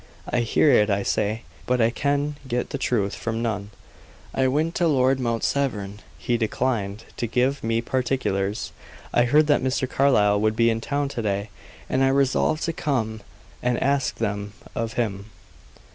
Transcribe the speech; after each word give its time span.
I 0.27 0.39
hear 0.39 0.71
it, 0.71 0.89
I 0.89 1.03
say, 1.03 1.43
but 1.67 1.79
I 1.79 1.91
can 1.91 2.35
get 2.47 2.71
the 2.71 2.79
truth 2.79 3.13
from 3.13 3.43
none. 3.43 3.69
I 4.33 4.47
went 4.47 4.73
to 4.81 4.87
Lord 4.87 5.19
Mount 5.19 5.43
Severn; 5.43 5.99
he 6.17 6.37
declined 6.37 7.03
to 7.17 7.27
give 7.27 7.63
me 7.63 7.81
particulars. 7.81 8.71
I 9.13 9.25
heard 9.25 9.45
that 9.45 9.61
Mr. 9.61 9.87
Carlyle 9.87 10.41
would 10.41 10.55
be 10.55 10.71
in 10.71 10.81
town 10.81 11.07
to 11.09 11.21
day, 11.21 11.51
and 11.87 12.03
I 12.03 12.07
resolved 12.07 12.63
to 12.63 12.73
come 12.73 13.21
and 13.61 13.77
ask 13.79 14.15
them 14.15 14.53
of 14.73 14.93
him." 14.93 15.27